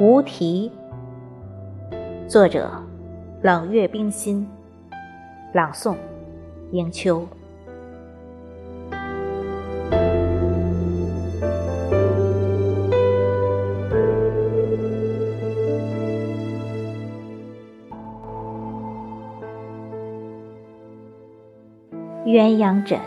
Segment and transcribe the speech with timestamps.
[0.00, 0.70] 无题。
[2.28, 2.70] 作者：
[3.42, 4.48] 冷月冰心。
[5.52, 5.96] 朗诵：
[6.70, 7.26] 迎秋。
[22.24, 23.00] 鸳鸯枕，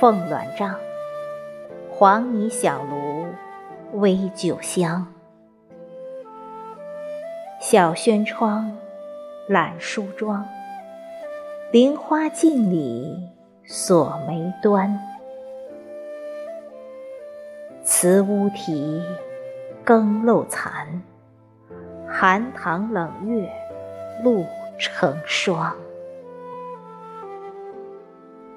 [0.00, 0.74] 凤鸾帐，
[1.90, 3.26] 黄泥小炉
[4.00, 5.06] 煨酒香。
[7.68, 8.78] 小轩窗，
[9.48, 10.46] 懒梳妆，
[11.72, 13.28] 菱花镜里
[13.64, 14.96] 锁眉端。
[17.82, 19.02] 瓷乌啼，
[19.82, 21.02] 更漏残，
[22.08, 23.50] 寒塘冷月
[24.22, 24.46] 露
[24.78, 25.76] 成霜。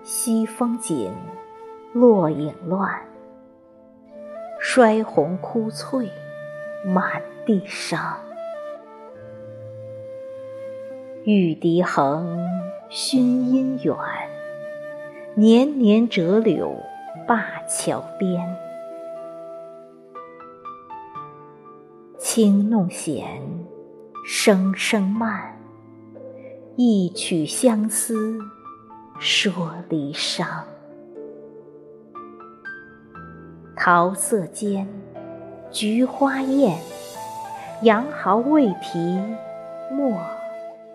[0.03, 1.11] 西风紧，
[1.93, 3.01] 落影乱，
[4.59, 6.11] 衰红枯翠
[6.85, 8.15] 满地伤。
[11.31, 12.39] 玉笛横，
[12.89, 13.95] 熏阴远，
[15.35, 16.75] 年年折柳
[17.27, 18.43] 灞桥边。
[22.17, 23.23] 轻弄弦，
[24.25, 25.55] 声声慢，
[26.75, 28.39] 一曲相思。
[29.19, 30.43] 说离殇，
[33.77, 34.87] 桃色间，
[35.69, 36.75] 菊花艳，
[37.83, 39.21] 杨毫未提，
[39.91, 40.19] 墨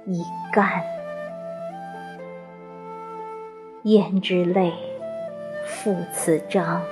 [0.07, 0.83] 已干。
[3.85, 4.73] 胭脂泪，
[5.67, 6.83] 赋此章，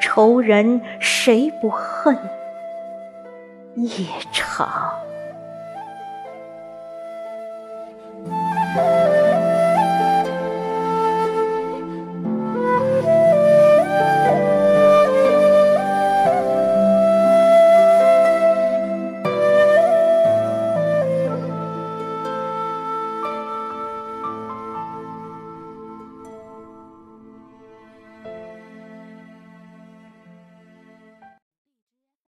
[0.00, 2.16] 愁人谁不恨？
[3.74, 4.92] 夜长。